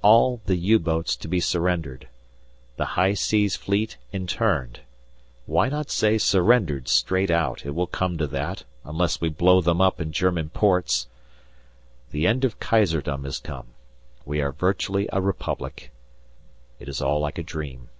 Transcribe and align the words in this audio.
All 0.00 0.40
the 0.46 0.56
U 0.56 0.78
boats 0.78 1.16
to 1.16 1.28
be 1.28 1.38
surrendered, 1.38 2.08
the 2.78 2.84
High 2.96 3.12
Seas 3.12 3.56
Fleet 3.56 3.98
interned; 4.10 4.80
why 5.44 5.68
not 5.68 5.90
say 5.90 6.16
"surrendered" 6.16 6.88
straight 6.88 7.30
out, 7.30 7.66
it 7.66 7.74
will 7.74 7.86
come 7.86 8.16
to 8.16 8.26
that, 8.28 8.64
unless 8.86 9.20
we 9.20 9.28
blow 9.28 9.60
them 9.60 9.82
up 9.82 10.00
in 10.00 10.12
German 10.12 10.48
ports. 10.48 11.08
The 12.10 12.26
end 12.26 12.42
of 12.42 12.58
Kaiserdom 12.58 13.24
has 13.24 13.38
come; 13.38 13.66
we 14.24 14.40
are 14.40 14.50
virtually 14.52 15.10
a 15.12 15.20
republic; 15.20 15.92
it 16.80 16.88
is 16.88 17.02
all 17.02 17.20
like 17.20 17.36
a 17.36 17.42
dream. 17.42 17.90